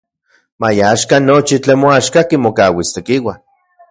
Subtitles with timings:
[0.59, 3.33] Maya axkan nochi tlen moaxka kimokauis Tekiua.